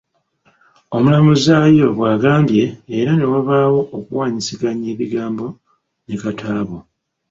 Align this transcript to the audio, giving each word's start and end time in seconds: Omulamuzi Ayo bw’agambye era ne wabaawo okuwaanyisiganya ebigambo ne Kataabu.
Omulamuzi 0.95 1.49
Ayo 1.63 1.87
bw’agambye 1.97 2.65
era 2.97 3.11
ne 3.15 3.25
wabaawo 3.31 3.81
okuwaanyisiganya 3.97 4.87
ebigambo 4.93 5.45
ne 6.05 6.15
Kataabu. 6.21 6.77